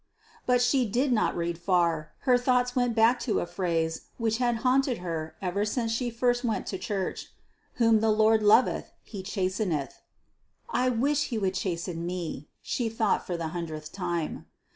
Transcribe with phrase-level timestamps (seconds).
[0.47, 4.55] But she did not read far: her thoughts went back to a phrase which had
[4.65, 7.27] haunted her ever since first she went to church:
[7.75, 10.01] "Whom the Lord loveth, he chasteneth."
[10.67, 14.47] "I wish he would chasten me," she thought for the hundredth time.